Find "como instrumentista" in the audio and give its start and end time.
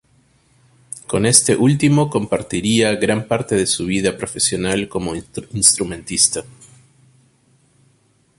4.89-6.43